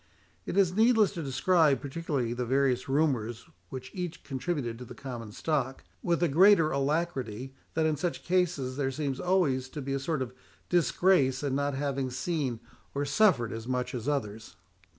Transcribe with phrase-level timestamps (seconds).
[0.47, 5.31] It is needless to describe particularly the various rumours which each contributed to the common
[5.31, 9.99] stock, with the greater alacrity that in such cases there seems always to be a
[9.99, 10.33] sort of
[10.69, 12.61] disgrace in not having seen
[12.95, 14.55] or suffered as much as others.